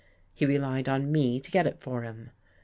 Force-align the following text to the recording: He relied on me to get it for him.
He 0.33 0.47
relied 0.47 0.89
on 0.89 1.11
me 1.11 1.39
to 1.39 1.51
get 1.51 1.67
it 1.67 1.79
for 1.79 2.01
him. 2.01 2.31